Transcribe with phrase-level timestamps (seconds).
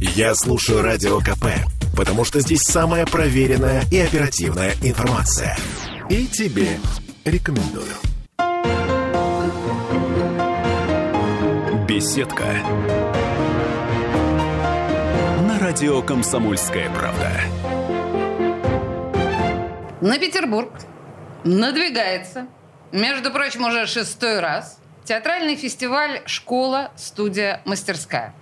[0.00, 1.44] Я слушаю Радио КП,
[1.94, 5.54] потому что здесь самая проверенная и оперативная информация.
[6.08, 6.78] И тебе
[7.26, 7.92] рекомендую.
[11.86, 12.46] Беседка.
[15.46, 17.32] На радио «Комсомольская правда».
[20.00, 20.72] На Петербург
[21.44, 22.46] надвигается,
[22.90, 24.79] между прочим, уже шестой раз,
[25.10, 28.32] театральный фестиваль «Школа, студия, мастерская».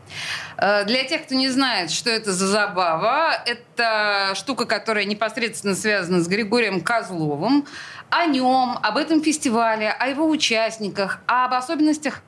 [0.59, 6.21] Э, Для тех, кто не знает, что это за забава, это штука, которая непосредственно связана
[6.21, 7.67] с Григорием Козловым.
[8.11, 12.21] О нем, об этом фестивале, о его участниках, об особенностях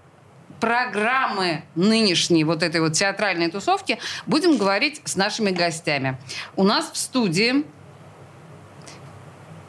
[0.58, 6.16] программы нынешней вот этой вот театральной тусовки будем говорить с нашими гостями.
[6.56, 7.66] У нас в студии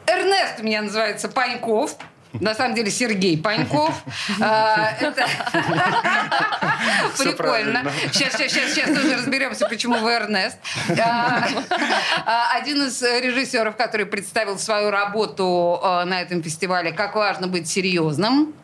[0.06, 1.98] Эрнест у меня называется Паньков.
[2.40, 4.02] На самом деле Сергей Паньков.
[4.40, 4.94] А,
[7.18, 7.84] Прикольно.
[8.12, 10.58] Сейчас, сейчас, сейчас, сейчас тоже разберемся, почему вы Эрнест.
[10.98, 11.46] А,
[12.24, 18.54] а, Один из режиссеров, который представил свою работу на этом фестивале «Как важно быть серьезным».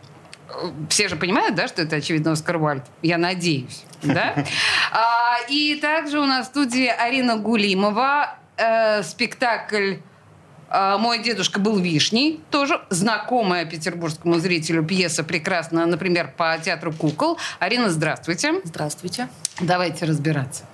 [0.88, 2.84] Все же понимают, да, что это, очевидно, Оскар Вальд?
[3.03, 4.34] Я надеюсь, да?
[5.48, 8.34] И также у нас в студии Арина Гулимова.
[8.56, 9.97] Э, Спектакль
[10.70, 12.41] «Мой дедушка был вишней».
[12.50, 17.38] Тоже знакомая петербургскому зрителю пьеса прекрасно, например, по театру «Кукол».
[17.58, 18.60] Арина, здравствуйте.
[18.64, 19.28] Здравствуйте.
[19.60, 20.64] Давайте разбираться.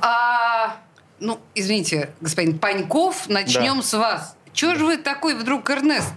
[0.00, 0.76] А,
[1.20, 3.82] ну, извините, господин Паньков, начнем Да.
[3.82, 4.36] с вас.
[4.52, 6.12] Чего же вы такой вдруг Эрнест?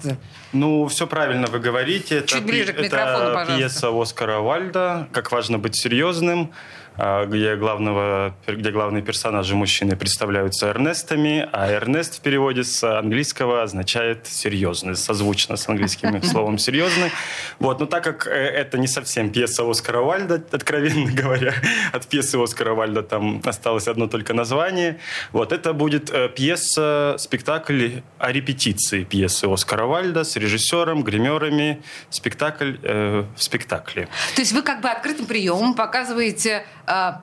[0.52, 2.17] Ну, все правильно вы говорите.
[2.17, 3.55] Это, Чуть ближе к микрофону, это пожалуйста.
[3.57, 10.67] пьеса Оскара Вальда «Как важно быть серьезным», а, где, главного, где главные персонажи мужчины представляются
[10.69, 17.11] Эрнестами, а Эрнест в переводе с английского означает «серьезный», созвучно с английским словом «серьезный».
[17.59, 21.53] Вот, но так как э, это не совсем пьеса Оскара Вальда, откровенно говоря,
[21.91, 24.99] от пьесы Оскара Вальда там осталось одно только название,
[25.31, 32.75] вот, это будет э, пьеса, спектакль о репетиции пьесы Оскара Вальда с режиссером, гримерами, спектакль
[32.81, 34.07] э, в спектакле.
[34.35, 37.22] То есть вы как бы открытым приемом показываете а,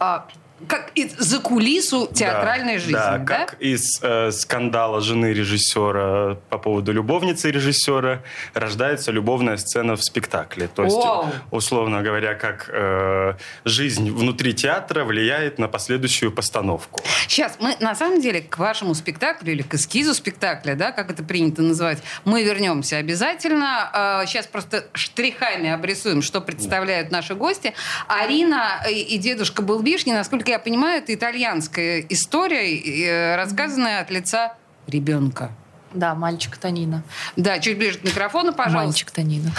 [0.00, 0.26] а,
[0.68, 3.24] как из- за кулису театральной Да, жизни, Да, да?
[3.46, 8.22] как из э, скандала жены режиссера по поводу любовницы режиссера
[8.54, 10.68] рождается любовная сцена в спектакле.
[10.68, 11.26] То есть, Вау.
[11.50, 13.34] условно говоря, как э,
[13.64, 17.02] жизнь внутри театра влияет на последующую постановку.
[17.28, 21.22] Сейчас мы на самом деле к вашему спектаклю или к эскизу спектакля, да, как это
[21.22, 23.90] принято называть, мы вернемся обязательно.
[23.92, 27.74] А, Сейчас просто штрихами обрисуем, что представляют наши гости.
[28.08, 34.54] Арина и дедушка был вишни, насколько я понимаю, это итальянская история, э, рассказанная от лица
[34.86, 35.50] ребенка.
[35.94, 37.02] Да, мальчик Танина.
[37.36, 38.86] Да, чуть ближе к микрофону, пожалуйста.
[38.86, 39.52] Мальчик Танина.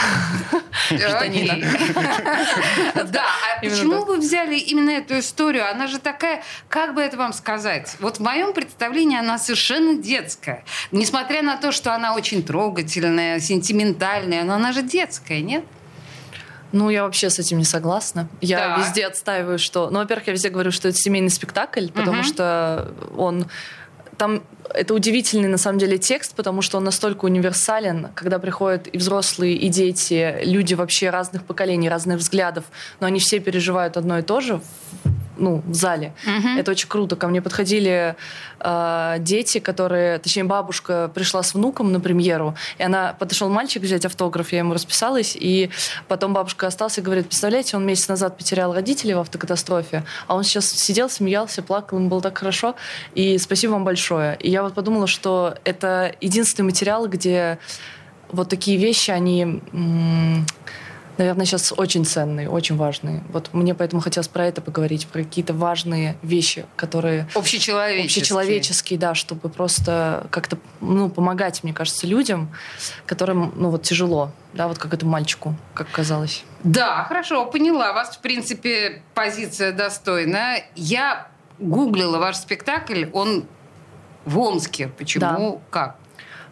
[0.90, 1.64] Окей.
[3.12, 5.70] Да, а почему вы взяли именно эту историю?
[5.70, 7.96] Она же такая, как бы это вам сказать?
[8.00, 10.64] Вот в моем представлении она совершенно детская.
[10.92, 15.64] Несмотря на то, что она очень трогательная, сентиментальная, но она же детская, нет?
[16.74, 18.28] Ну, я вообще с этим не согласна.
[18.42, 18.80] Я Так.
[18.80, 19.90] везде отстаиваю, что...
[19.90, 22.24] Ну, во-первых, я везде говорю, что это семейный спектакль, потому Мгм.
[22.24, 23.46] что он...
[24.18, 28.98] Там это удивительный, на самом деле, текст, потому что он настолько универсален, когда приходят и
[28.98, 32.64] взрослые, и дети, люди вообще разных поколений, разных взглядов,
[33.00, 34.62] но они все переживают одно и то же
[35.38, 36.14] ну, в зале.
[36.26, 36.58] Мгм.
[36.58, 37.16] Это очень круто.
[37.16, 38.16] Ко мне подходили
[38.60, 44.06] э, дети, которые, точнее, бабушка пришла с внуком на премьеру, и она подошел мальчик взять
[44.06, 45.70] автограф, я ему расписалась, и
[46.08, 50.44] потом бабушка осталась и говорит, представляете, он месяц назад потерял родителей в автокатастрофе, а он
[50.44, 52.76] сейчас сидел, смеялся, плакал, ему было так хорошо,
[53.16, 54.38] и спасибо вам большое.
[54.40, 57.60] И я вот подумала, что это единственный материал, где
[58.32, 60.46] вот такие вещи, они, м,
[61.18, 63.24] наверное, сейчас очень ценные, очень важные.
[63.29, 68.06] Вот мне поэтому хотелось про это поговорить, про какие-то важные вещи, которые Общечеловеческие.
[68.06, 72.51] общечеловеческие, да, чтобы просто как-то ну, помогать, мне кажется, людям,
[73.06, 76.44] которым ну, вот тяжело, да, вот как этому мальчику, как казалось.
[76.63, 77.91] Да, хорошо, поняла.
[77.91, 80.66] У вас, в принципе, позиция достойная.
[80.75, 81.27] Я
[81.59, 83.45] гуглила ваш спектакль, он
[84.25, 84.88] в Омске.
[84.88, 85.62] Почему?
[85.69, 85.98] Как?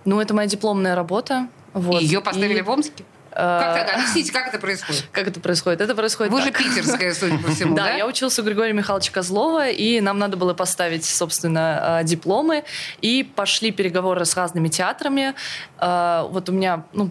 [0.06, 1.48] Ну, это моя дипломная работа.
[1.74, 2.02] Вот.
[2.02, 3.04] Ее поставили И, в Омске?
[3.42, 3.96] Как так?
[3.96, 5.06] Объясните, как это происходит?
[5.12, 5.82] Как это происходит?
[5.82, 6.58] Это происходит Вы же так.
[6.58, 7.92] питерская, судя по всему, Да, да?
[7.94, 12.64] я училась у Григория Михайловича Козлова, и нам надо было поставить, собственно, э, дипломы.
[13.02, 15.34] И пошли переговоры с разными театрами.
[15.80, 17.10] Э, Вот у меня ну,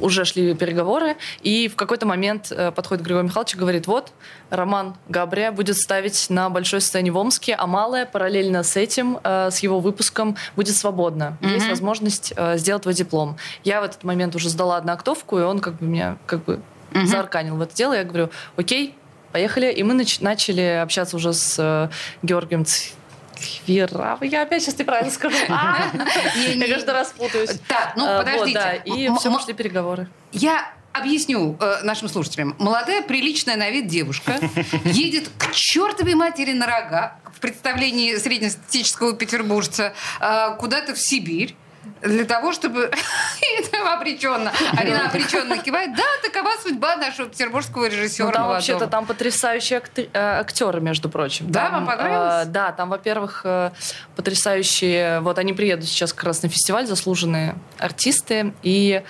[0.00, 4.12] уже шли переговоры, и в какой-то момент э, подходит Григорий Михайлович и говорит, вот,
[4.50, 9.58] Роман Габрия будет ставить на большой сцене в Омске, а малая параллельно с этим, с
[9.58, 11.36] его выпуском, будет свободна.
[11.40, 11.70] Есть Мгм.
[11.70, 13.36] возможность сделать твой диплом.
[13.64, 16.60] Я в этот момент уже сдала одноактовку, и он как бы меня как бы
[16.92, 17.06] Мгм.
[17.06, 17.92] заарканил в это дело.
[17.94, 18.94] Я говорю, окей,
[19.32, 21.90] Поехали, и мы нач- начали общаться уже с э,
[22.22, 24.22] Георгием Цхвирав.
[24.22, 25.36] Я опять сейчас неправильно скажу.
[25.50, 25.90] А!
[26.36, 27.50] Я каждый раз путаюсь.
[27.68, 28.82] Так, ну вот, подождите.
[28.86, 30.08] И все пошли переговоры.
[30.32, 32.54] Я объясню э, нашим слушателям.
[32.58, 34.38] Молодая, приличная на вид девушка
[34.84, 41.54] едет к чертовой матери на рога в представлении среднестатистического петербуржца э, куда-то в Сибирь
[42.00, 42.90] для того, чтобы...
[43.58, 44.52] Это обреченно.
[44.76, 45.94] Арина обреченно кивает.
[45.96, 51.50] Да, такова судьба нашего петербургского режиссера Ну, там вообще-то там потрясающие э, актеры, между прочим.
[51.50, 52.46] Да, Там, вам понравилось?
[52.46, 53.70] э, да, там, во-первых, э,
[54.16, 55.20] потрясающие...
[55.20, 58.52] Вот они приедут сейчас как раз на фестиваль, заслуженные артисты.
[58.62, 59.02] И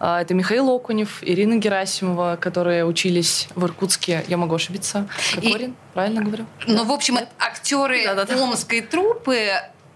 [0.00, 4.24] э, это Михаил Окунев, Ирина Герасимова, которые учились в Иркутске.
[4.28, 5.06] Я могу ошибиться.
[5.34, 6.46] Кокорин, правильно говорю?
[6.66, 8.36] Ну, в общем, актеры Да-да-да.
[8.42, 9.50] омской труппы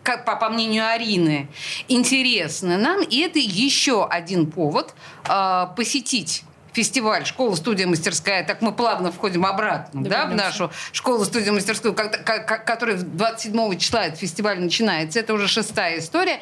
[0.05, 1.49] как по, по мнению Арины,
[1.89, 4.95] интересны нам, и это еще один повод
[5.29, 8.45] э, посетить фестиваль «Школа, студия, мастерская».
[8.45, 10.45] Так мы плавно входим обратно да, в Вернемся.
[10.47, 15.21] нашу школу, студию, мастерскую, как- как- как- которая 27 числа этот фестиваль начинается.
[15.21, 16.41] Это уже шестая история.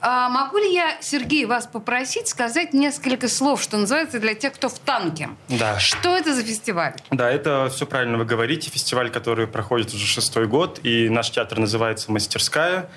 [0.00, 4.68] А могу ли я, Сергей, вас попросить сказать несколько слов, что называется, для тех, кто
[4.68, 5.30] в танке?
[5.48, 5.78] Да.
[5.78, 6.94] Что это за фестиваль?
[7.10, 8.70] Да, это все правильно вы говорите.
[8.70, 12.90] Фестиваль, который проходит уже шестой год, и наш театр называется «Мастерская».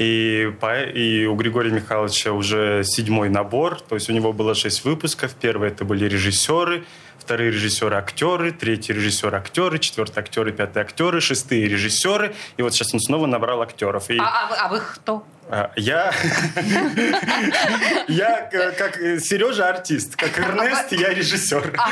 [0.00, 4.84] И, по- и у Григория Михайловича уже седьмой набор, то есть у него было шесть
[4.84, 5.34] выпусков.
[5.34, 6.84] Первые это были режиссеры,
[7.18, 12.32] вторые режиссеры актеры, третий режиссер актеры, четвертый актеры, пятый актеры, шестые режиссеры.
[12.58, 14.08] И вот сейчас он снова набрал актеров.
[14.08, 14.22] И А,
[14.52, 15.24] а а вы кто?
[15.50, 16.12] А, я,
[18.08, 21.74] я к- как Сережа артист, как Эрнест я режиссер.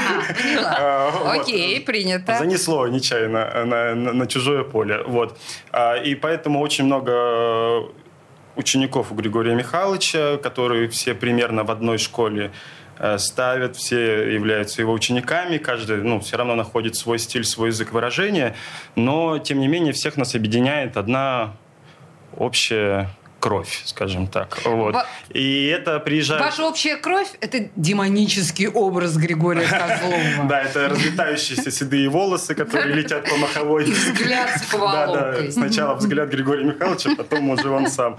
[0.65, 1.33] А.
[1.41, 2.37] Окей, принято.
[2.39, 3.65] Занесло нечаянно
[4.13, 5.03] на чужое поле.
[5.07, 5.39] Вот.
[5.73, 7.91] А, И поэтому очень много
[8.57, 12.51] учеников у Григория Михайловича, которые все примерно в одной школе
[12.99, 17.93] э, ставят, все являются его учениками, каждый ну, все равно находит свой стиль, свой язык
[17.93, 18.55] выражения,
[18.95, 21.53] но, тем не менее, всех нас объединяет одна
[22.35, 23.11] общая
[23.47, 24.59] кровь, скажем так.
[24.65, 24.95] Вот.
[24.95, 26.43] Ва- И это приезжает...
[26.43, 30.49] Ваша общая кровь– это демонический образ Григория Козлова.
[30.49, 33.85] Да, это разлетающиеся седые волосы, которые летят по маховой.
[33.85, 35.51] Взгляд с Да, да.
[35.53, 38.17] Сначала взгляд Григория Михайловича, потом уже он сам.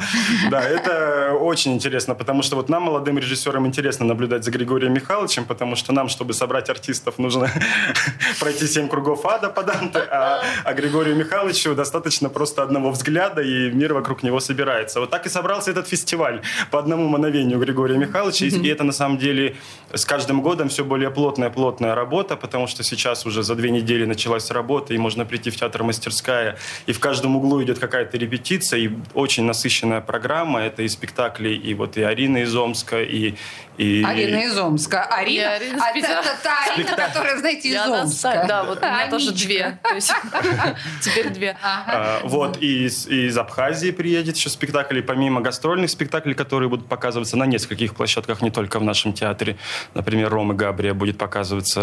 [0.49, 5.43] Да, это очень интересно, потому что вот нам, молодым режиссерам, интересно наблюдать за Григорием Михайловичем,
[5.43, 7.49] потому что нам, чтобы собрать артистов, нужно
[8.39, 13.71] пройти семь кругов ада по Данте, а, а Григорию Михайловичу достаточно просто одного взгляда, и
[13.71, 15.01] мир вокруг него собирается.
[15.01, 18.91] Вот так и собрался этот фестиваль по одному мановению Григория Михайловича, и и это на
[18.91, 19.55] самом деле
[19.91, 24.51] с каждым годом все более плотная-плотная работа, потому что сейчас уже за две недели началась
[24.51, 28.89] работа, и можно прийти в театр «Мастерская», и в каждом углу идет какая-то репетиция, и
[29.15, 30.59] очень насыщенная программа.
[30.59, 33.33] Это и спектакли, и вот и Арина из Омска, и...
[33.77, 34.03] и...
[34.03, 35.03] Арина из Омска.
[35.03, 36.19] Арина, Я Арина а Питера.
[36.19, 38.45] это та Арина, которая, знаете, из Я Омска.
[38.47, 39.79] Да, вот у меня тоже две.
[39.83, 40.11] То есть
[41.01, 41.57] Теперь две.
[41.61, 46.69] А, вот, и из, и из Абхазии приедет еще спектакль, и помимо гастрольных спектаклей, которые
[46.69, 49.57] будут показываться на нескольких площадках, не только в нашем театре.
[49.93, 51.81] Например, Рома Габрия будет показываться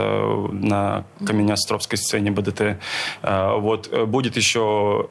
[0.52, 2.78] на Каменеостровской сцене БДТ.
[3.22, 5.08] А, вот, э, будет еще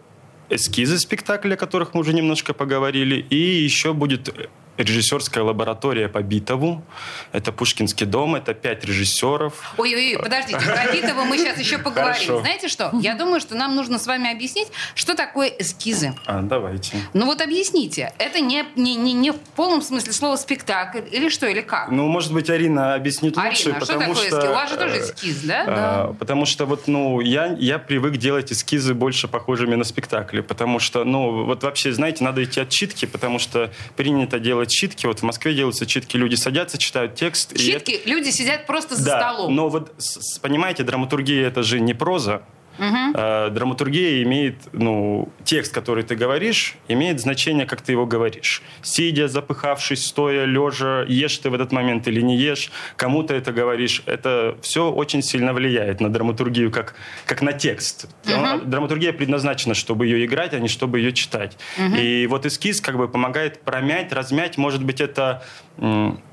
[0.49, 4.29] эскизы спектакля, о которых мы уже немножко поговорили, и еще будет
[4.77, 6.83] режиссерская лаборатория по Битову.
[7.31, 9.73] Это Пушкинский дом, это пять режиссеров.
[9.77, 12.13] Ой-ой-ой, подождите, про Битова мы сейчас еще поговорим.
[12.13, 12.39] Хорошо.
[12.39, 12.91] Знаете что?
[13.01, 16.15] Я думаю, что нам нужно с вами объяснить, что такое эскизы.
[16.25, 16.97] А, давайте.
[17.13, 21.47] Ну вот объясните, это не, не, не, не в полном смысле слова спектакль или что,
[21.47, 21.89] или как?
[21.89, 24.39] Ну, может быть, Арина объяснит лучше, Арина, что потому такое что...
[24.39, 24.49] эскиз?
[24.49, 25.65] У вас же тоже э, эскиз, да?
[25.67, 30.79] А, Потому что вот, ну, я, я привык делать эскизы больше похожими на спектакли, потому
[30.79, 35.05] что, ну, вот вообще, знаете, надо идти от читки, потому что принято делать читки.
[35.05, 37.51] Вот в Москве делаются читки, люди садятся, читают текст.
[37.53, 39.55] и это- Читки, люди сидят просто за да, столом.
[39.55, 39.93] но вот,
[40.41, 42.43] понимаете, драматургия это же не проза.
[42.79, 48.61] А, драматургия имеет, ну, текст, который ты говоришь, имеет значение, как ты его говоришь.
[48.81, 53.51] Сидя, запыхавшись, стоя, лежа, ешь ты в этот момент или не ешь, кому ты это
[53.51, 58.07] говоришь, это все очень сильно влияет на драматургию, как, как на текст.
[58.25, 61.57] Она- Драматургия предназначена, чтобы ее играть, а не чтобы ее читать.
[61.97, 65.43] И вот эскиз как бы помогает промять, размять, может быть, это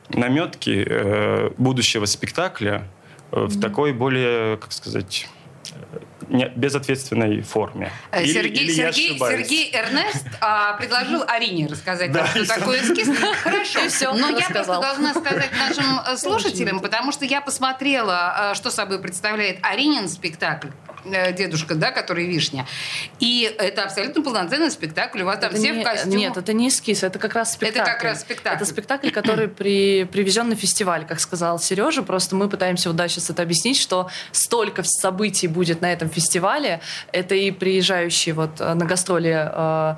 [0.09, 2.89] наметки э, будущего спектакля
[3.33, 5.29] э, в такой более, как сказать,
[5.73, 5.99] э,
[6.31, 7.93] не- безответственной форме.
[8.11, 9.19] Э, Или- Сергей, или я Сергей?
[9.19, 13.09] Сергей Эрнест а, предложил Арине рассказать, Да, что такое эскиз.
[13.43, 13.81] Хорошо.
[13.81, 18.55] И всё, Но я просто должна сказать нашим э, слушателям, потому что я посмотрела, э,
[18.55, 20.69] что собой представляет Аринин спектакль.
[21.05, 22.67] Э, дедушка, да, который вишня.
[23.19, 25.23] И это абсолютно полноценный спектакль.
[25.23, 26.17] У вас там Это все не- в костюмах.
[26.17, 27.81] Нет, это не эскиз, это как раз спектакль.
[27.81, 28.57] Это как раз спектакль.
[28.57, 32.03] Это спектакль, который при, привезен на фестиваль, как сказал Сережа.
[32.03, 36.81] Просто мы пытаемся вот да, сейчас это объяснить, что столько событий будет на этом фестивале.
[37.13, 39.97] Это и приезжающие вот э, на гастроли э,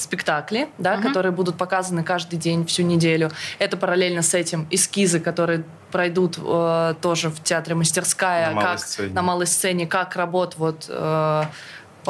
[0.00, 1.08] спектакли, да, Мгм.
[1.08, 3.30] которые будут показаны каждый день, всю неделю.
[3.58, 8.78] Это параллельно с этим эскизы, которые пройдут э, тоже в театре «Мастерская», На малой как
[8.80, 9.14] сцене.
[9.14, 11.42] на малой сцене, как работ вот э,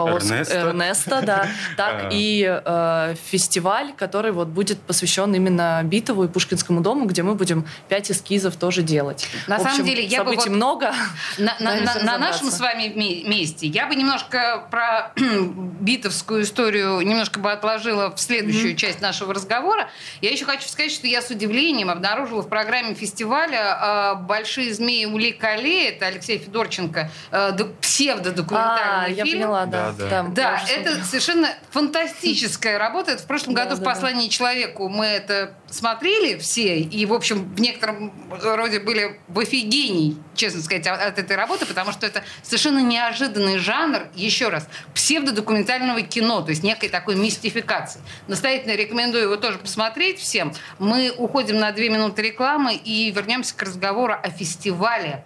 [0.05, 0.55] по Эрнеста.
[0.55, 2.09] Эрнеста, да, так А.
[2.13, 7.67] и э, фестиваль, который вот будет посвящен именно Битову и Пушкинскому дому, где мы будем
[7.89, 9.27] пять эскизов тоже делать.
[9.47, 10.93] На В самом деле, я бы вот- много.
[11.39, 15.13] На, на- Пытаемся на- на нашем с вами ме- месте я бы немножко про
[15.81, 19.89] битовскую историю немножко бы отложила в следующую часть нашего разговора.
[20.21, 25.05] Я еще хочу сказать, что я с удивлением обнаружила в программе фестиваля э, «Большие змеи
[25.07, 29.39] Ули Кале», это Алексей Федорченко, э, ду- А, псевдодокументальный я фильм.
[29.41, 29.88] поняла, да.
[29.93, 30.11] Да, да.
[30.11, 31.05] Там Да, это смотрела.
[31.05, 33.13] совершенно фантастическая работа.
[33.13, 33.91] Это в прошлом Да, году в да, да.
[33.93, 40.17] «Послании человеку» мы это смотрели все, и, в общем, в некотором роде были в офигении,
[40.35, 46.03] честно сказать, от от этой работы, потому что это совершенно неожиданный жанр, еще раз, псевдодокументального
[46.03, 48.01] кино, то есть некой такой мистификации.
[48.29, 50.53] Настоятельно рекомендую его тоже посмотреть всем.
[50.79, 55.25] Мы уходим на две минуты рекламы и вернемся к разговору о фестивале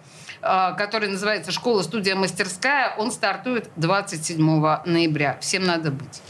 [0.77, 2.95] который называется «Школа-студия мастерская».
[2.97, 4.37] Он стартует 27
[4.85, 5.37] ноября.
[5.41, 6.21] Всем надо быть.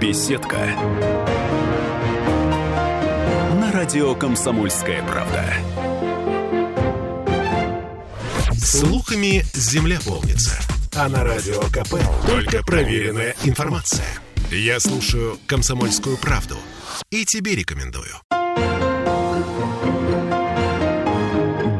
[0.00, 0.56] Беседка.
[3.54, 5.44] На радио «Комсомольская правда».
[8.54, 10.58] Слухами земля полнится.
[10.94, 11.94] А на радио КП
[12.26, 14.06] только проверенная информация.
[14.50, 16.56] Я слушаю «Комсомольскую правду»
[17.10, 18.27] и тебе рекомендую.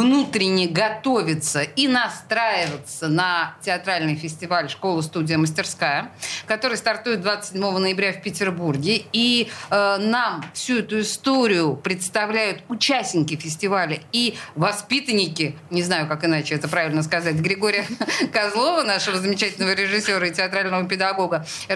[0.00, 6.10] Внутренне готовиться и настраиваться на театральный фестиваль «Школа-студия мастерская»,
[6.46, 9.02] который стартует 27 ноября в Петербурге.
[9.12, 16.54] И э, нам всю эту историю представляют участники фестиваля и воспитанники, не знаю, как иначе
[16.54, 17.84] это правильно сказать, Григория
[18.32, 21.74] Козлова, нашего замечательного режиссера и театрального педагога, э,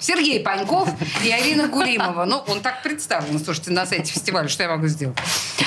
[0.00, 0.88] Сергей Паньков
[1.24, 2.24] и Арина Гулимова.
[2.24, 5.16] Ну, он так представлен, слушайте, на сайте фестиваля, что я могу сделать.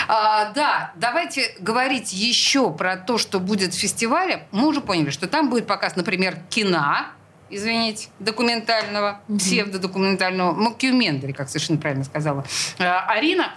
[0.07, 4.47] А, да, давайте говорить еще про то, что будет в фестивале.
[4.51, 7.05] Мы уже поняли, что там будет показ, например, кино,
[7.49, 12.45] извините, документального, псевдодокументального, мокюментари, как совершенно правильно сказала
[12.79, 13.53] А, Арина.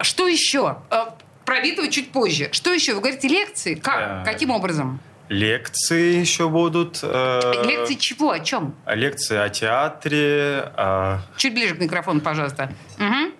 [0.00, 0.76] Что еще?
[0.90, 2.48] А, Про Витова чуть позже.
[2.52, 2.94] Что еще?
[2.94, 3.74] Вы говорите лекции?
[3.74, 4.24] Как?
[4.24, 5.00] Каким образом?
[5.28, 7.00] Лекции еще будут.
[7.02, 8.30] э, Лекции чего?
[8.32, 8.74] О чем?
[8.86, 10.70] Лекции о театре.
[10.76, 12.70] о- Чуть ближе к микрофону, пожалуйста.
[12.98, 13.32] Мгм.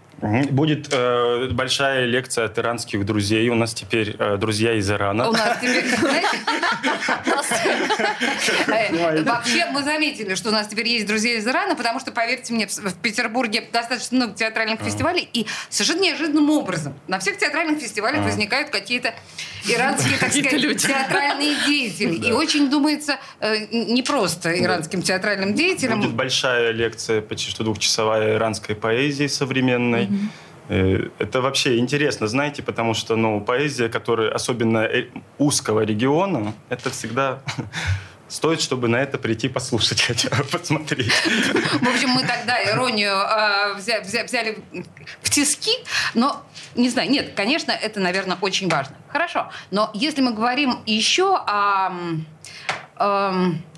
[0.54, 3.48] Будет э, большая лекция от иранских друзей.
[3.48, 5.28] У нас теперь э, друзья из Ирана.
[5.28, 5.84] У нас теперь,
[8.68, 12.52] э, вообще мы заметили, что у нас теперь есть друзья из Ирана, потому что, поверьте
[12.54, 17.80] мне, в в Петербурге достаточно много театральных фестивалей, и совершенно неожиданным образом на всех театральных
[17.80, 19.14] фестивалях возникают какие-то
[19.69, 20.87] иранские, так сказать, люди.
[20.87, 22.28] театральные деятели.
[22.28, 26.16] И очень думается э, не просто иранским театральным Будет деятелям.
[26.16, 30.09] большая лекция, почти что двухчасовая иранской поэзии современной.
[30.69, 35.07] Э, Это вообще интересно, знаете, потому что ну, поэзия, которая особенно э,
[35.38, 37.40] узкого региона, это всегда
[38.32, 41.12] стоит, чтобы на это прийти послушать хотя бы, посмотреть.
[41.12, 43.12] В общем, мы тогда иронию
[43.76, 44.58] взя- взяли
[45.20, 45.72] в тиски,
[46.14, 46.42] но
[46.74, 48.96] не знаю, нет, конечно, это, наверное, очень важно.
[49.08, 51.92] Хорошо, но если мы говорим еще о...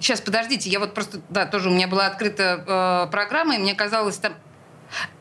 [0.01, 3.75] сейчас, подождите, я вот просто, да, тоже у меня была открыта э, программа, и мне
[3.75, 4.35] казалось там...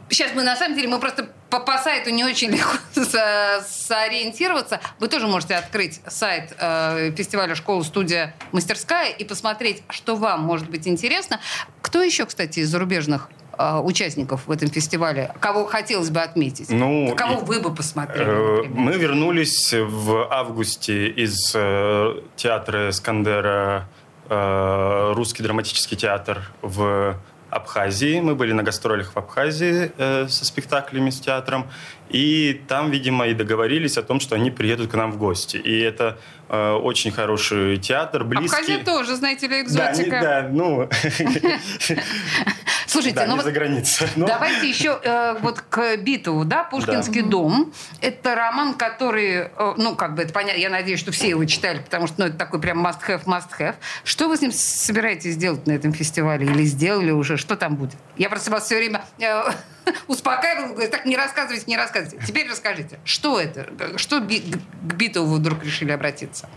[0.10, 4.80] Сейчас мы, на самом деле, мы просто по, по сайту не очень легко со- сориентироваться.
[5.00, 10.88] Вы тоже можете открыть сайт э, фестиваля «Школа-студия мастерская» и посмотреть, что вам может быть
[10.88, 11.40] интересно.
[11.82, 16.70] Кто еще, кстати, из зарубежных э, участников в этом фестивале, кого хотелось бы отметить?
[16.70, 18.72] Ну, кого вы бы посмотрели, Э, например?
[18.78, 23.88] Мы вернулись в августе из э, театра Скандера,
[24.30, 27.16] э, русский драматический театр в
[27.54, 28.20] Абхазии.
[28.20, 31.70] Мы были на гастролях в Абхазии э, со спектаклями, с театром.
[32.10, 35.58] И там, видимо, и договорились о том, что они приедут к нам в гости.
[35.58, 36.18] И это
[36.50, 38.56] э, очень хороший театр, близкий.
[38.56, 40.20] Абхазия тоже, знаете ли, Да, не- экзотика.
[40.22, 40.90] да, ну,
[42.88, 44.08] Слушайте, да, ну вот за границей.
[44.16, 44.26] Но...
[44.26, 47.28] Давайте еще э, вот к Битову, да, «Пушкинский Да.
[47.30, 47.74] дом».
[48.02, 51.80] Это роман, который, э, ну, как бы это понятно, я надеюсь, что все его читали,
[51.80, 53.76] потому что, ну, это такой прям must-have, must-have.
[54.04, 56.46] Что вы с ним собираетесь сделать на этом фестивале?
[56.46, 57.38] Или сделали уже?
[57.38, 57.96] Что там будет?
[58.18, 59.44] Я просто вас все время э,
[60.08, 62.26] успокаивала, говорю, так, не рассказывайте, не рассказывайте.
[62.26, 63.98] Теперь расскажите, что это?
[63.98, 66.50] Что Би- к Битову вдруг решили обратиться?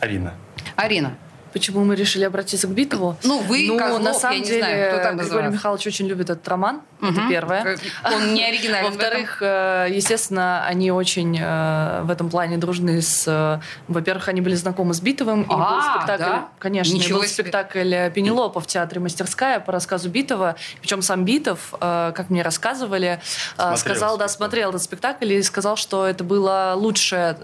[0.00, 0.34] Арина.
[0.76, 1.16] Арина.
[1.52, 3.16] Почему мы решили обратиться к Битову?
[3.24, 5.52] Ну, вы, ну, Козлов, на я самом не деле, знаю, кто там Григорий вас.
[5.54, 6.82] Михайлович очень любит этот роман.
[7.00, 7.28] Это Мгм.
[7.28, 7.78] первое.
[8.04, 8.90] Он не этом.
[8.90, 13.24] Во-вторых, э, естественно, они очень э, в этом плане дружны с...
[13.26, 15.42] э, Во-первых, они были знакомы с Битовым.
[15.42, 16.48] И был А, спектакль, да?
[16.58, 17.44] конечно, и Ничего был себе.
[17.44, 20.56] спектакль «Пенелопа» в театре «Мастерская» по рассказу Битова.
[20.80, 23.20] Причем сам Битов, как мне рассказывали,
[23.54, 27.36] Смотрел сказал, да, смотрел этот спектакль и сказал, что это было лучшее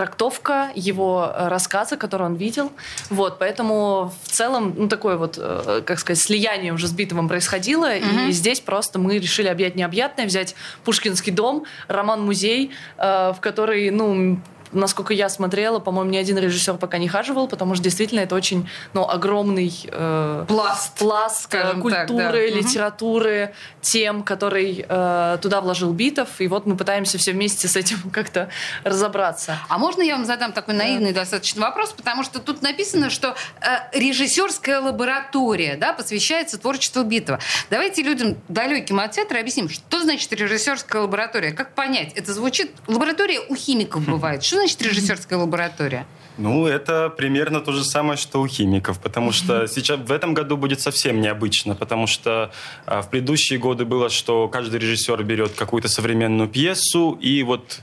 [0.00, 2.72] трактовка его э, рассказа, который он видел.
[3.10, 7.94] Вот, поэтому в целом, ну, такое вот, э, как сказать, слияние уже с Битовым происходило,
[7.94, 10.54] и здесь просто мы решили объять необъятное, взять
[10.84, 14.40] Пушкинский дом, роман-музей, э, в который, ну,
[14.72, 18.68] насколько я смотрела, по-моему, ни один режиссер пока не хаживал, потому что действительно это очень,
[18.92, 20.98] ну, огромный э, Пласт.
[20.98, 22.56] пласт э, скажем так, культуры, да.
[22.56, 28.10] Литературы, тем, который э, туда вложил Битов, и вот мы пытаемся все вместе с этим
[28.12, 28.48] как-то
[28.84, 29.58] разобраться.
[29.68, 31.92] А можно я вам задам такой наивный достаточно вопрос?
[31.92, 37.40] Потому что тут написано, что э, режиссерская лаборатория да, посвящается творчеству Битова.
[37.70, 41.52] Давайте людям, далеким от театра, объясним, что значит режиссерская лаборатория.
[41.52, 42.12] Как понять?
[42.14, 42.72] Это звучит...
[42.86, 44.42] Лаборатория у химиков бывает.
[44.42, 46.06] Что значит режиссерская лаборатория?
[46.38, 50.56] Ну, это примерно то же самое, что у химиков, потому что сейчас в этом году
[50.56, 52.50] будет совсем необычно, потому что
[52.86, 57.80] а, в предыдущие годы было, что каждый режиссер берет какую-то современную пьесу и вот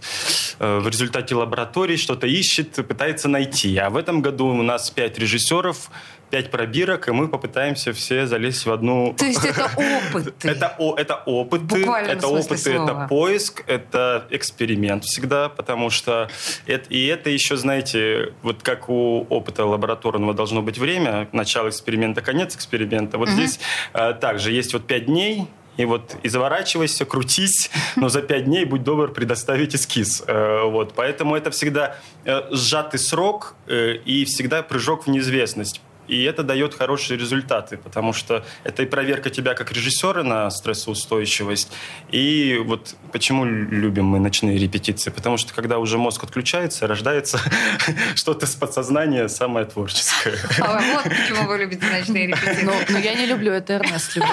[0.59, 3.77] э, в результате лаборатории что-то ищет, пытается найти.
[3.77, 5.91] А в этом году у нас пять режиссеров,
[6.29, 9.13] пять пробирок, и мы попытаемся все залезть в одну...
[9.17, 9.69] То есть это
[10.11, 10.47] опыты.
[10.47, 12.83] Это, о, это опыты, В буквальном это опыты, слова.
[12.83, 16.29] это поиск, это эксперимент всегда, потому что
[16.65, 22.21] это, и это еще, знаете, вот как у опыта лабораторного должно быть время, начало эксперимента,
[22.21, 23.17] конец эксперимента.
[23.17, 23.59] Вот здесь
[23.93, 28.65] э, также есть вот пять дней, и вот и заворачивайся, крутись, но за пять дней,
[28.65, 30.23] будь добр, предоставить эскиз.
[30.27, 35.81] Э, Вот, поэтому это всегда э, сжатый срок э, и всегда прыжок в неизвестность.
[36.07, 41.71] И это дает хорошие результаты, потому что это и проверка тебя как режиссера на стрессоустойчивость.
[42.11, 45.09] И вот почему любим мы ночные репетиции?
[45.09, 47.39] Потому что когда уже мозг отключается, рождается
[48.15, 50.37] что-то с подсознания самое творческое.
[50.59, 52.63] А вот почему вы любите ночные репетиции.
[52.63, 54.29] Но, но я не люблю это, Эрнест любит.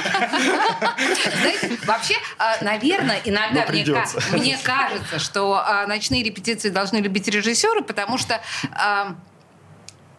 [1.41, 7.83] Знаете, вообще, а, наверное, иногда Ну, мне кажется, что а, ночные репетиции должны любить режиссеры,
[7.83, 8.41] потому что
[8.73, 9.17] а,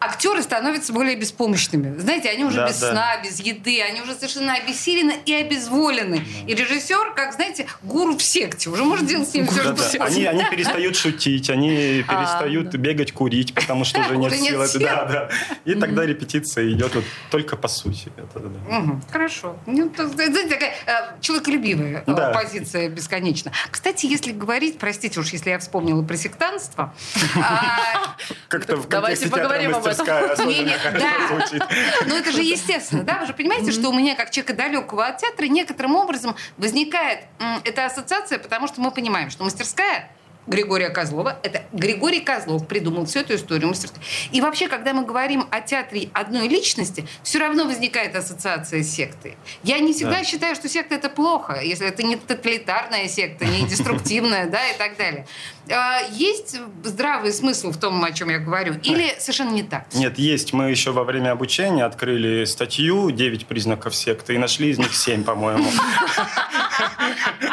[0.00, 1.98] актеры становятся более беспомощными.
[1.98, 2.90] Знаете, они уже Да, без да.
[2.90, 6.22] сна, без еды, они уже совершенно обессилены и обезволены.
[6.46, 9.82] И режиссер, как, знаете, гуру в секте, уже может делать с ним все, что Да-да.
[9.82, 10.00] хочет.
[10.00, 12.78] Они, они перестают шутить, они перестают да.
[12.78, 14.80] бегать курить, потому что уже нет сил.
[14.80, 15.30] Да, да.
[15.64, 18.12] И тогда репетиция идет вот только по сути.
[18.16, 19.00] Да.
[19.10, 19.56] Хорошо.
[19.66, 22.30] Ну, то, знаете, такая э, человеколюбивая э, Да.
[22.30, 23.52] позиция бесконечно.
[23.70, 26.94] Кстати, если говорить, простите уж, если я вспомнила про сектантство,
[27.36, 28.16] а,
[28.48, 31.28] Как-то в Давайте поговорим об мастерская особенно да.
[31.28, 31.62] звучит.
[32.06, 33.18] Ну, это же естественно, да?
[33.20, 37.60] Вы же понимаете, что у меня, как человека далекого от театра, некоторым образом возникает м,
[37.64, 40.10] эта ассоциация, потому что мы понимаем, что мастерская
[40.48, 41.40] Григория Козлова.
[41.42, 44.00] Это Григорий Козлов придумал всю эту историю мастерской.
[44.30, 49.36] И вообще, когда мы говорим о театре одной личности, все равно возникает ассоциация с сектой.
[49.64, 50.24] Я не всегда Да.
[50.24, 54.96] считаю, что секта это плохо, если это не тоталитарная секта, не деструктивная, да, и так
[54.96, 55.26] далее.
[55.68, 59.86] А, Есть здравый смысл в том, о чем я говорю, или совершенно не так?
[59.94, 60.52] Нет, есть.
[60.52, 65.24] Мы еще во время обучения открыли статью «9 признаков секты» и нашли из них 7,
[65.24, 65.68] по-моему.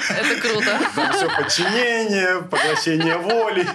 [0.09, 0.79] Это круто.
[1.15, 3.65] Все подчинение, поглощение воли.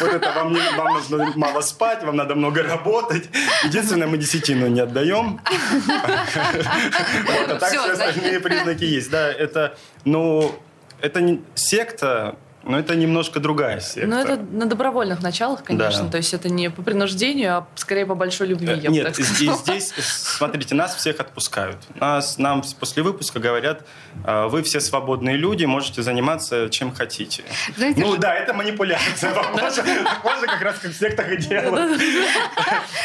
[0.00, 3.28] Вот это вам, не- вам нужно мало спать, вам надо много работать.
[3.64, 5.40] Единственное, мы десятину не отдаем.
[5.46, 9.10] Вот, а так все остальные признаки есть.
[9.10, 10.54] Да, это, ну,
[11.00, 14.08] это не секта, но это немножко другая секта.
[14.08, 16.04] Ну, это на добровольных началах, конечно.
[16.04, 16.10] Да.
[16.10, 19.06] То есть это не по принуждению, а скорее по большой любви, Э, я бы Нет,
[19.06, 19.56] так и сказала.
[19.58, 21.78] здесь, смотрите, нас всех отпускают.
[21.94, 23.86] Нас, нам после выпуска говорят,
[24.24, 27.44] «А, вы все свободные люди, можете заниматься чем хотите.
[27.76, 29.32] Знаете, ну что- да, это манипуляция.
[29.34, 29.82] Похоже,
[30.22, 32.00] похоже, как раз как в сектах и делают.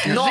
[0.06, 0.28] Но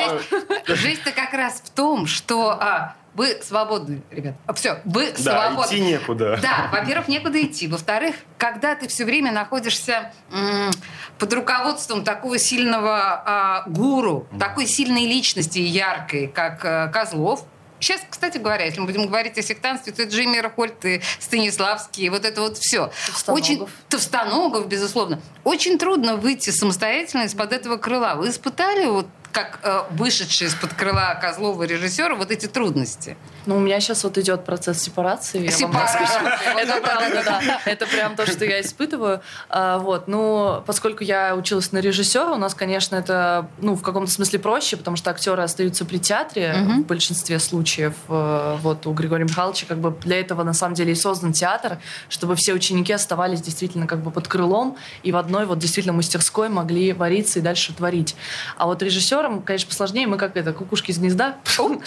[0.68, 4.36] Жесть- Жесть-то как раз в том, что а, вы свободны, ребят.
[4.56, 5.74] Все, вы да, свободны.
[5.74, 6.38] идти некуда.
[6.42, 7.68] Да, во-первых, некуда идти.
[7.68, 10.70] Во-вторых, когда ты все время находишься м,
[11.18, 17.46] под руководством такого сильного а, гуру, такой сильной личности и яркой, как а, Козлов,
[17.78, 21.02] Сейчас, кстати говоря, если мы будем говорить о сектанстве, то это же и Мирхольд, и
[21.20, 22.90] Станиславский, и вот это вот все.
[23.06, 23.44] Товстоногов.
[23.44, 25.22] Очень Товстоногов, безусловно.
[25.44, 28.16] Очень трудно выйти самостоятельно из-под этого крыла.
[28.16, 33.18] Вы испытали вот как э, вышедший из-под крыла Козлова режиссера вот эти трудности?
[33.46, 35.40] Ну, у меня сейчас вот идет процесс сепарации.
[35.44, 36.08] я вам Сепарация.
[36.58, 37.60] Это правда, да.
[37.66, 39.22] Это прям то, что я испытываю.
[39.50, 44.10] А, Вот, ну, поскольку я училась на режиссера, у нас, конечно, это, ну, в каком-то
[44.10, 47.94] смысле проще, потому что актеры остаются при театре в большинстве случаев.
[48.08, 51.78] Э, Вот у Григория Михайловича как бы для этого на самом деле и создан театр,
[52.08, 56.48] чтобы все ученики оставались действительно как бы под крылом и в одной вот действительно мастерской
[56.48, 58.16] могли вариться и дальше творить.
[58.56, 58.82] А вот
[59.26, 60.08] режиссерам, конечно, посложнее.
[60.08, 61.38] Мы как это, кукушки из гнезда.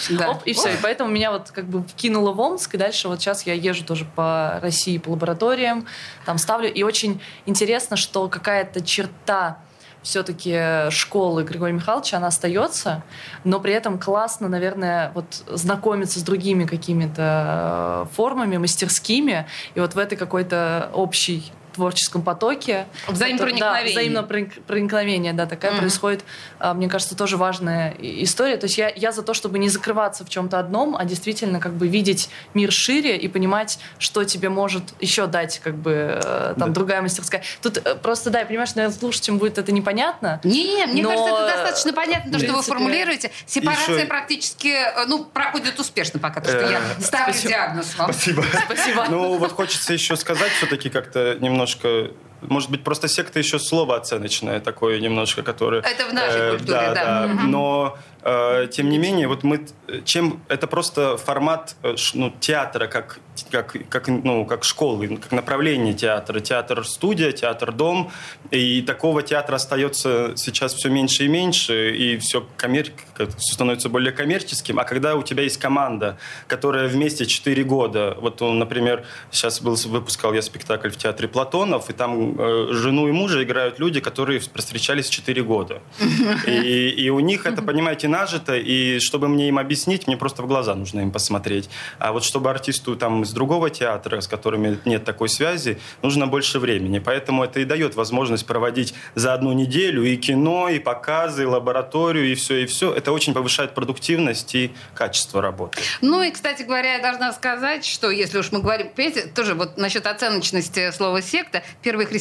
[0.09, 0.31] Да.
[0.31, 0.73] Оп, и все.
[0.73, 3.85] И поэтому меня вот как бы кинуло в Омск, и дальше вот сейчас я езжу
[3.85, 5.85] тоже по России по лабораториям,
[6.25, 6.71] там ставлю.
[6.71, 9.59] И очень интересно, что какая-то черта
[10.01, 13.03] все-таки школы Григория Михайловича, она остается,
[13.43, 19.95] но при этом классно, наверное, вот знакомиться с другими какими-то э, формами, мастерскими, и вот
[19.95, 22.85] в этой какой-то общей творческом потоке.
[23.07, 23.83] Взаимопроникновение.
[23.85, 25.81] Да, взаимопроникновение, да, такая Мгм.
[25.81, 26.23] происходит.
[26.59, 28.57] А, Мне кажется, тоже важная история.
[28.57, 31.73] То есть я, я за то, чтобы не закрываться в чем-то одном, а действительно как
[31.73, 36.69] бы видеть мир шире и понимать, что тебе может еще дать как бы э, там
[36.69, 36.73] Да.
[36.73, 37.43] другая мастерская.
[37.61, 40.39] Тут э, просто, да, я понимаю, что наверное, слушателям будет это непонятно.
[40.43, 43.31] Не, мне Но, кажется, это достаточно понятно, то, что вы принципе, формулируете.
[43.45, 48.13] Сепарация еще- практически, э, ну, проходит успешно пока, то, что я ставлю диагноз вам.
[48.13, 48.43] Спасибо.
[48.65, 49.05] Спасибо.
[49.09, 52.11] Ну, вот хочется еще сказать все-таки как-то немножко...
[52.41, 55.81] Может быть, просто секта еще слово оценочное такое немножко, которое...
[55.81, 56.93] Это в нашей Э, культуре, да.
[56.93, 57.27] да.
[57.27, 57.51] Мгм.
[57.51, 59.65] Но, э, тем не менее, вот мы...
[59.87, 60.41] э, Чем...
[60.47, 63.19] Это просто формат э, ну, театра, как,
[63.51, 66.39] как, как, ну, как школы, как направление театра.
[66.39, 68.11] Театр-студия, театр-дом.
[68.51, 72.91] И такого театра остается сейчас все меньше и меньше, и все, коммер...
[73.15, 74.79] всё становится более коммерческим.
[74.79, 79.75] А когда у тебя есть команда, которая вместе 4 года, вот, он, например, сейчас был,
[79.75, 84.39] выпускал я спектакль в театре Платонов, и там э, жену и мужа играют люди, которые
[84.39, 85.81] встречались 4 года.
[86.47, 90.47] И, и у них это, понимаете, нажито, и чтобы мне им объяснить, мне просто в
[90.47, 91.69] глаза нужно им посмотреть.
[91.99, 96.59] А вот чтобы артисту там из другого театра, с которыми нет такой связи, нужно больше
[96.59, 96.99] времени.
[96.99, 102.31] Поэтому это и дает возможность проводить за одну неделю и кино, и показы, и лабораторию,
[102.31, 102.93] и все, и все.
[102.93, 105.79] Это очень повышает продуктивность и качество работы.
[106.01, 109.77] Ну и, кстати говоря, я должна сказать, что если уж мы говорим, понимаете, тоже вот
[109.77, 112.18] насчет оценочности слова секта, первые христиане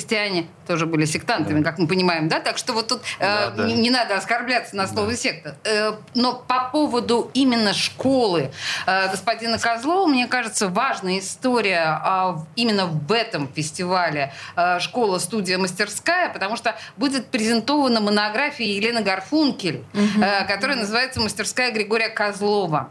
[0.67, 2.41] тоже были сектантами, как мы понимаем, да?
[2.41, 3.67] Так что вот тут э, Да, да.
[3.67, 5.57] Не, не надо оскорбляться на слово секта.
[5.65, 8.51] Э, но по поводу именно школы
[8.87, 15.59] э, господина Козлова, мне кажется, важная история а, в- именно в этом фестивале э, «Школа-студия
[15.59, 22.91] мастерская», потому что будет презентована монография Елены Гарфункель, э, которая называется «Мастерская Григория Козлова».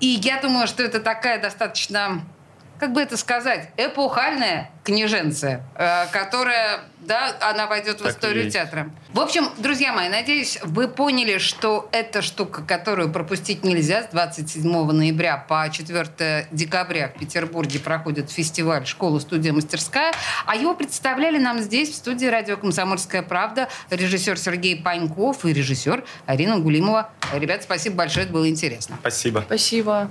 [0.00, 2.22] И я думаю, что это такая достаточно
[2.78, 8.50] как бы это сказать, эпохальная княженция, э, которая, да, она войдет в Так и историю
[8.50, 8.90] театра.
[9.12, 14.04] В общем, друзья мои, надеюсь, вы поняли, что это штука, которую пропустить нельзя.
[14.04, 20.12] С 27 ноября по 4 декабря в Петербурге проходит фестиваль «Школа-студия мастерская»,
[20.46, 26.04] а его представляли нам здесь, в студии радио «Комсомольская правда», режиссер Сергей Паньков и режиссер
[26.26, 27.10] Арина Гулимова.
[27.32, 28.96] Ребят, спасибо большое, это было интересно.
[29.00, 29.42] Спасибо.
[29.46, 30.10] Спасибо.